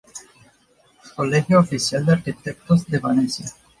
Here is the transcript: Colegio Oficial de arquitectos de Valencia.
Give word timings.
Colegio 1.15 1.59
Oficial 1.59 2.03
de 2.07 2.13
arquitectos 2.13 2.87
de 2.87 2.97
Valencia. 2.97 3.45